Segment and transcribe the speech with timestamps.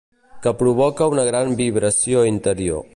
[0.45, 2.87] Que provoca una gran vibració interior.